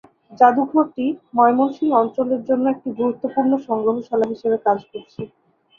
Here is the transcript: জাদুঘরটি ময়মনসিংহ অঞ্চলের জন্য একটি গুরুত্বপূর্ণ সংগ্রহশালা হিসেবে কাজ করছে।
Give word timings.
জাদুঘরটি 0.39 1.05
ময়মনসিংহ 1.33 1.91
অঞ্চলের 2.01 2.41
জন্য 2.49 2.65
একটি 2.69 2.89
গুরুত্বপূর্ণ 2.99 3.51
সংগ্রহশালা 3.67 4.25
হিসেবে 4.33 4.57
কাজ 4.65 4.79
করছে। 4.91 5.21